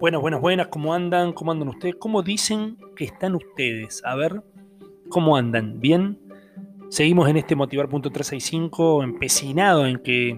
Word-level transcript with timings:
Buenas, 0.00 0.22
buenas, 0.22 0.40
buenas, 0.40 0.68
¿cómo 0.68 0.94
andan? 0.94 1.34
¿Cómo 1.34 1.52
andan 1.52 1.68
ustedes? 1.68 1.94
¿Cómo 1.96 2.22
dicen 2.22 2.78
que 2.96 3.04
están 3.04 3.34
ustedes? 3.34 4.02
A 4.06 4.16
ver, 4.16 4.42
¿cómo 5.10 5.36
andan? 5.36 5.78
¿Bien? 5.78 6.18
Seguimos 6.88 7.28
en 7.28 7.36
este 7.36 7.54
Motivar.365 7.54 9.04
empecinado 9.04 9.86
en 9.86 9.98
que, 9.98 10.30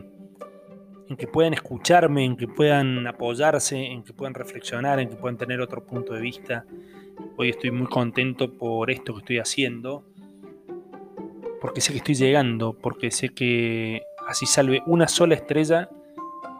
en 1.09 1.17
que 1.17 1.29
puedan 1.29 1.55
escucharme, 1.55 2.25
en 2.25 2.37
que 2.37 2.49
puedan 2.49 3.07
apoyarse, 3.07 3.77
en 3.87 4.03
que 4.03 4.13
puedan 4.13 4.35
reflexionar, 4.35 4.99
en 4.99 5.09
que 5.09 5.15
puedan 5.15 5.39
tener 5.39 5.61
otro 5.61 5.87
punto 5.87 6.13
de 6.13 6.21
vista. 6.21 6.67
Hoy 7.37 7.51
estoy 7.51 7.71
muy 7.71 7.87
contento 7.87 8.53
por 8.59 8.91
esto 8.91 9.13
que 9.13 9.21
estoy 9.21 9.39
haciendo, 9.39 10.05
porque 11.61 11.81
sé 11.81 11.93
que 11.93 11.99
estoy 11.99 12.17
llegando, 12.17 12.73
porque 12.73 13.13
sé 13.13 13.29
que 13.29 14.03
así 14.27 14.45
salve 14.45 14.83
una 14.87 15.07
sola 15.07 15.37
estrella 15.37 15.89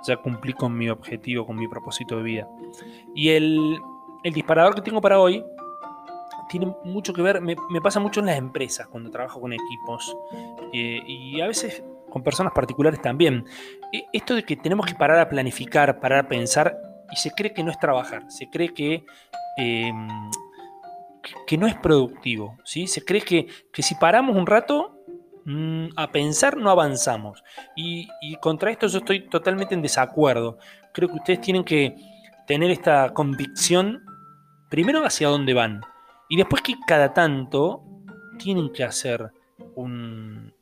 ya 0.07 0.17
cumplí 0.17 0.53
con 0.53 0.77
mi 0.77 0.89
objetivo, 0.89 1.47
con 1.47 1.57
mi 1.57 1.69
propósito 1.69 2.17
de 2.17 2.23
vida. 2.23 2.49
Y 3.15 3.31
el, 3.31 3.79
disparador 4.25 4.75
que 4.75 4.83
tengo 4.83 5.01
para 5.01 5.19
hoy 5.19 5.45
tiene 6.49 6.75
mucho 6.85 7.13
que 7.13 7.23
ver, 7.23 7.41
me, 7.41 7.57
pasa 7.83 7.99
mucho 7.99 8.21
en 8.21 8.27
las 8.27 8.37
empresas 8.37 8.87
cuando 8.87 9.11
trabajo 9.11 9.41
con 9.41 9.53
equipos 9.53 10.17
eh, 10.73 11.01
y 11.07 11.41
a 11.41 11.47
veces 11.47 11.83
con 12.11 12.23
personas 12.23 12.53
particulares 12.53 13.01
también. 13.01 13.47
E, 13.93 14.05
esto 14.13 14.35
de 14.35 14.45
que 14.45 14.57
tenemos 14.57 14.87
que 14.87 14.95
parar 14.95 15.19
a 15.19 15.29
planificar, 15.29 15.99
parar 15.99 16.27
a 16.27 16.29
pensar 16.29 16.77
y 17.11 17.17
se 17.17 17.31
cree 17.31 17.53
que 17.53 17.65
no 17.65 17.71
es 17.71 17.79
trabajar, 17.79 18.31
se 18.31 18.51
cree 18.51 18.75
que, 18.75 19.05
em, 19.57 20.09
que 21.47 21.57
no 21.57 21.67
es 21.67 21.75
productivo, 21.77 22.59
¿sí? 22.65 22.87
se 22.87 23.05
cree 23.05 23.23
que, 23.23 23.47
que 23.73 23.83
si 23.83 23.95
paramos 23.95 24.37
un 24.37 24.47
rato 24.47 24.92
Mm, 25.45 25.89
a 25.97 26.13
pensar 26.13 26.57
no 26.57 26.71
avanzamos. 26.71 27.43
Y, 27.75 28.09
contra 28.41 28.71
esto 28.71 28.87
yo 28.87 28.99
estoy 28.99 29.29
totalmente 29.29 29.75
en 29.75 29.83
desacuerdo. 29.83 30.59
Creo 30.93 31.09
que 31.09 31.17
ustedes 31.17 31.41
tienen 31.41 31.65
que 31.65 31.97
tener 32.47 32.71
esta 32.71 33.13
convicción, 33.13 34.05
primero 34.69 35.05
hacia 35.05 35.29
dónde 35.29 35.55
van, 35.55 35.81
y 36.29 36.37
después 36.37 36.63
que 36.63 36.75
cada 36.87 37.13
tanto 37.13 37.83
tienen 38.39 38.73
que 38.73 38.85
hacer 38.85 39.33
un, 39.75 40.53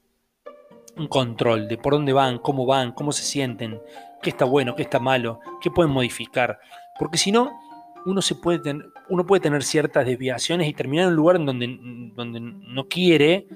control 1.08 1.68
de 1.68 1.78
por 1.78 1.94
dónde 1.94 2.12
van, 2.12 2.38
cómo 2.38 2.66
van, 2.66 2.92
cómo 2.92 3.12
se 3.12 3.22
sienten, 3.22 3.80
qué 4.22 4.30
está 4.30 4.44
bueno, 4.44 4.74
qué 4.74 4.82
está 4.82 4.98
malo, 4.98 5.40
qué 5.60 5.70
pueden 5.70 5.92
modificar. 5.92 6.58
Porque 6.98 7.18
si 7.18 7.32
no, 7.32 7.58
uno, 8.06 8.20
se 8.22 8.34
puede 8.34 8.60
uno 9.08 9.26
puede 9.26 9.40
tener 9.40 9.62
ciertas 9.62 10.06
desviaciones 10.06 10.68
y 10.68 10.74
terminar 10.74 11.04
en 11.04 11.10
un 11.10 11.16
lugar 11.16 11.36
en 11.36 11.46
donde, 11.46 11.78
donde 12.14 12.40
no 12.40 12.86
quiere 12.88 13.46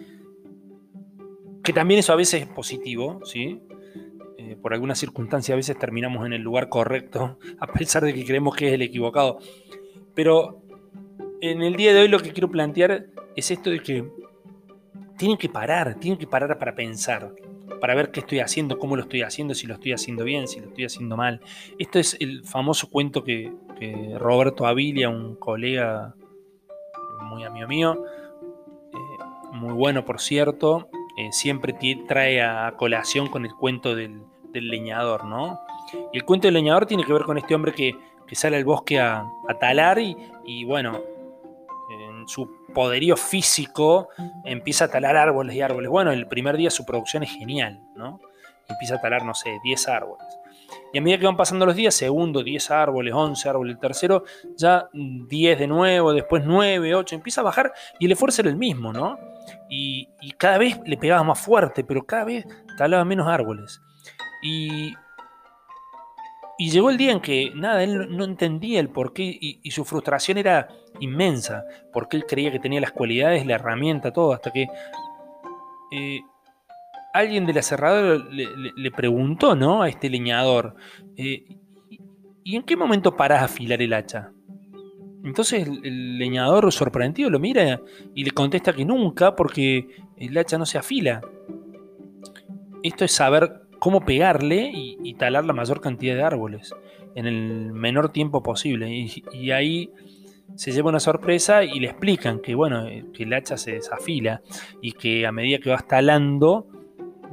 que 1.64 1.72
también 1.72 2.00
eso 2.00 2.12
a 2.12 2.16
veces 2.16 2.42
es 2.42 2.46
positivo, 2.46 3.20
¿sí? 3.24 3.62
Eh, 4.36 4.56
por 4.60 4.74
alguna 4.74 4.94
circunstancia 4.94 5.54
a 5.54 5.56
veces 5.56 5.78
terminamos 5.78 6.26
en 6.26 6.34
el 6.34 6.42
lugar 6.42 6.68
correcto, 6.68 7.38
a 7.58 7.66
pesar 7.66 8.04
de 8.04 8.12
que 8.12 8.24
creemos 8.24 8.54
que 8.54 8.68
es 8.68 8.74
el 8.74 8.82
equivocado. 8.82 9.38
Pero 10.14 10.62
en 11.40 11.62
el 11.62 11.74
día 11.74 11.94
de 11.94 12.02
hoy 12.02 12.08
lo 12.08 12.20
que 12.20 12.32
quiero 12.32 12.50
plantear 12.50 13.06
es 13.34 13.50
esto 13.50 13.70
de 13.70 13.80
que 13.80 14.06
tienen 15.16 15.38
que 15.38 15.48
parar, 15.48 15.94
tienen 15.98 16.18
que 16.18 16.26
parar 16.26 16.58
para 16.58 16.74
pensar, 16.74 17.34
para 17.80 17.94
ver 17.94 18.10
qué 18.10 18.20
estoy 18.20 18.40
haciendo, 18.40 18.78
cómo 18.78 18.96
lo 18.96 19.02
estoy 19.02 19.22
haciendo, 19.22 19.54
si 19.54 19.66
lo 19.66 19.74
estoy 19.74 19.92
haciendo 19.92 20.24
bien, 20.24 20.46
si 20.46 20.60
lo 20.60 20.68
estoy 20.68 20.84
haciendo 20.84 21.16
mal. 21.16 21.40
Esto 21.78 21.98
es 21.98 22.16
el 22.20 22.44
famoso 22.44 22.90
cuento 22.90 23.24
que, 23.24 23.52
Roberto 24.18 24.66
Avilia, 24.66 25.08
un 25.08 25.36
colega 25.36 26.14
muy 27.22 27.44
amigo 27.44 27.68
mío, 27.68 28.04
eh, 28.92 29.24
muy 29.52 29.74
bueno 29.74 30.04
por 30.04 30.20
cierto, 30.20 30.88
eh, 31.16 31.32
siempre 31.32 31.74
trae 32.06 32.42
a 32.42 32.72
colación 32.76 33.28
con 33.28 33.44
el 33.44 33.54
cuento 33.54 33.94
del, 33.94 34.24
leñador, 34.52 35.24
¿no? 35.24 35.60
Y 36.12 36.18
el 36.18 36.24
cuento 36.24 36.46
del 36.46 36.54
leñador 36.54 36.86
tiene 36.86 37.04
que 37.04 37.12
ver 37.12 37.22
con 37.22 37.38
este 37.38 37.54
hombre 37.54 37.72
que, 37.72 37.94
sale 38.32 38.56
al 38.56 38.64
bosque 38.64 38.98
a, 38.98 39.24
talar 39.60 39.98
y, 40.00 40.64
bueno, 40.64 41.00
en 41.90 42.26
su 42.26 42.50
poderío 42.74 43.16
físico 43.16 44.08
empieza 44.44 44.86
a 44.86 44.88
talar 44.88 45.16
árboles 45.16 45.54
y 45.54 45.60
árboles. 45.60 45.88
Bueno, 45.88 46.10
el 46.10 46.26
primer 46.26 46.56
día 46.56 46.70
su 46.70 46.84
producción 46.84 47.22
es 47.22 47.30
genial, 47.30 47.80
¿no? 47.94 48.20
Empieza 48.68 48.96
a 48.96 49.00
talar, 49.00 49.24
no 49.24 49.34
sé, 49.34 49.60
10 49.62 49.88
árboles. 49.88 50.26
Y 50.92 50.98
a 50.98 51.00
medida 51.00 51.18
que 51.18 51.26
van 51.26 51.36
pasando 51.36 51.66
los 51.66 51.76
días, 51.76 51.94
segundo 51.94 52.42
10 52.42 52.70
árboles, 52.70 53.14
11 53.14 53.48
árboles, 53.48 53.74
el 53.74 53.80
tercero 53.80 54.24
ya 54.56 54.88
10 54.92 55.58
de 55.58 55.66
nuevo, 55.66 56.12
después 56.12 56.44
9, 56.44 56.94
8, 56.94 57.14
empieza 57.14 57.40
a 57.40 57.44
bajar 57.44 57.72
y 57.98 58.06
el 58.06 58.12
esfuerzo 58.12 58.42
era 58.42 58.50
el 58.50 58.56
mismo, 58.56 58.92
¿no? 58.92 59.16
Y, 59.68 60.08
cada 60.38 60.58
vez 60.58 60.78
le 60.84 60.96
pegaba 60.96 61.22
más 61.22 61.40
fuerte, 61.40 61.84
pero 61.84 62.04
cada 62.04 62.24
vez 62.24 62.46
talaba 62.76 63.04
menos 63.04 63.28
árboles. 63.28 63.80
Y, 64.42 64.94
llegó 66.58 66.90
el 66.90 66.96
día 66.96 67.12
en 67.12 67.20
que, 67.20 67.52
nada, 67.54 67.82
él 67.82 68.16
no 68.16 68.24
entendía 68.24 68.80
el 68.80 68.90
porqué 68.90 69.36
y, 69.40 69.70
su 69.70 69.84
frustración 69.84 70.38
era 70.38 70.68
inmensa, 71.00 71.64
porque 71.92 72.16
él 72.16 72.24
creía 72.26 72.52
que 72.52 72.60
tenía 72.60 72.80
las 72.80 72.92
cualidades, 72.92 73.46
la 73.46 73.54
herramienta, 73.54 74.12
todo, 74.12 74.32
hasta 74.32 74.50
que 74.50 74.68
eh, 75.90 76.20
alguien 77.12 77.46
de 77.46 77.52
la 77.52 77.62
cerradura 77.62 78.24
le, 78.30 78.90
preguntó, 78.90 79.54
¿no? 79.54 79.82
A 79.82 79.88
este 79.88 80.08
leñador, 80.10 80.74
eh, 81.16 81.44
¿y 82.42 82.56
en 82.56 82.62
qué 82.62 82.76
momento 82.76 83.16
parás 83.16 83.42
a 83.42 83.44
afilar 83.46 83.80
el 83.80 83.92
hacha? 83.92 84.32
Entonces 85.24 85.66
el, 85.66 86.18
leñador 86.18 86.70
sorprendido 86.70 87.30
lo 87.30 87.40
mira 87.40 87.80
y 88.14 88.24
le 88.24 88.30
contesta 88.30 88.72
que 88.72 88.84
nunca 88.84 89.34
porque 89.34 89.88
el 90.18 90.36
hacha 90.36 90.58
no 90.58 90.66
se 90.66 90.78
afila. 90.78 91.22
Esto 92.82 93.04
es 93.06 93.12
saber 93.12 93.62
cómo 93.78 94.04
pegarle 94.04 94.70
y, 94.72 95.14
talar 95.14 95.44
la 95.44 95.52
mayor 95.52 95.80
cantidad 95.80 96.14
de 96.14 96.22
árboles 96.22 96.74
en 97.14 97.26
el 97.26 97.72
menor 97.72 98.10
tiempo 98.10 98.42
posible. 98.42 98.90
Y, 99.32 99.50
ahí 99.50 99.90
se 100.56 100.72
lleva 100.72 100.90
una 100.90 101.00
sorpresa 101.00 101.64
y 101.64 101.80
le 101.80 101.88
explican 101.88 102.40
que 102.40 102.54
bueno, 102.54 102.86
que 103.14 103.22
el 103.22 103.32
hacha 103.32 103.56
se 103.56 103.72
desafila 103.72 104.42
y 104.82 104.92
que 104.92 105.26
a 105.26 105.32
medida 105.32 105.58
que 105.58 105.70
vas 105.70 105.88
talando 105.88 106.66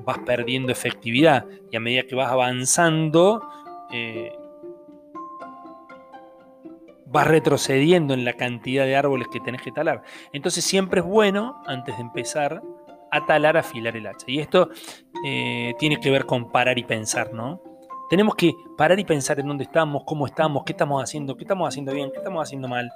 vas 0.05 0.19
perdiendo 0.19 0.71
efectividad 0.71 1.45
y 1.71 1.75
a 1.75 1.79
medida 1.79 2.03
que 2.03 2.15
vas 2.15 2.31
avanzando 2.31 3.43
eh, 3.91 4.31
vas 7.11 7.27
retrocediendo 7.27 8.13
en 8.13 8.25
la 8.25 8.33
cantidad 8.33 8.85
de 8.85 8.95
árboles 8.95 9.27
que 9.27 9.39
tenés 9.39 9.61
que 9.61 9.71
talar. 9.71 10.03
Entonces 10.33 10.63
siempre 10.63 11.01
es 11.01 11.05
bueno, 11.05 11.61
antes 11.67 11.95
de 11.97 12.01
empezar, 12.01 12.61
a 13.11 13.25
talar, 13.25 13.57
afilar 13.57 13.95
el 13.97 14.07
hacha. 14.07 14.25
Y 14.27 14.39
esto 14.39 14.69
eh, 15.25 15.75
tiene 15.77 15.99
que 15.99 16.09
ver 16.09 16.25
con 16.25 16.51
parar 16.51 16.79
y 16.79 16.83
pensar, 16.83 17.33
¿no? 17.33 17.61
Tenemos 18.09 18.35
que 18.35 18.53
parar 18.77 18.99
y 18.99 19.05
pensar 19.05 19.39
en 19.39 19.47
dónde 19.47 19.65
estamos, 19.65 20.03
cómo 20.05 20.25
estamos, 20.25 20.63
qué 20.65 20.71
estamos 20.73 21.01
haciendo, 21.03 21.35
qué 21.35 21.43
estamos 21.43 21.67
haciendo 21.67 21.93
bien, 21.93 22.11
qué 22.11 22.17
estamos 22.17 22.43
haciendo 22.43 22.67
mal. 22.67 22.91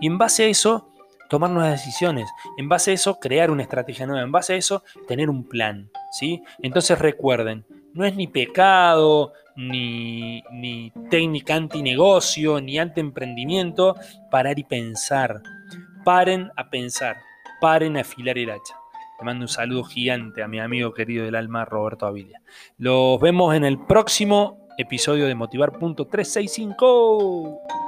Y 0.00 0.06
en 0.06 0.18
base 0.18 0.44
a 0.44 0.46
eso, 0.46 0.92
tomar 1.28 1.50
nuevas 1.50 1.72
decisiones. 1.72 2.28
En 2.56 2.68
base 2.68 2.92
a 2.92 2.94
eso, 2.94 3.18
crear 3.18 3.50
una 3.50 3.62
estrategia 3.62 4.06
nueva. 4.06 4.22
En 4.22 4.32
base 4.32 4.54
a 4.54 4.56
eso, 4.56 4.82
tener 5.06 5.30
un 5.30 5.44
plan. 5.44 5.90
¿sí? 6.10 6.42
Entonces 6.60 6.98
recuerden, 6.98 7.64
no 7.96 8.04
es 8.04 8.14
ni 8.14 8.26
pecado, 8.26 9.32
ni, 9.56 10.42
ni 10.52 10.92
técnica 11.10 11.54
antinegocio, 11.54 12.60
ni 12.60 12.78
anti-emprendimiento, 12.78 13.96
parar 14.30 14.58
y 14.58 14.64
pensar. 14.64 15.40
Paren 16.04 16.50
a 16.56 16.68
pensar, 16.70 17.16
paren 17.60 17.96
a 17.96 18.02
afilar 18.02 18.36
el 18.38 18.50
hacha. 18.50 18.74
Le 19.18 19.24
mando 19.24 19.44
un 19.44 19.48
saludo 19.48 19.84
gigante 19.84 20.42
a 20.42 20.48
mi 20.48 20.60
amigo 20.60 20.92
querido 20.92 21.24
del 21.24 21.36
alma, 21.36 21.64
Roberto 21.64 22.04
Avilia. 22.06 22.42
Los 22.76 23.18
vemos 23.18 23.54
en 23.54 23.64
el 23.64 23.78
próximo 23.78 24.68
episodio 24.76 25.26
de 25.26 25.34
Motivar.365. 25.34 27.85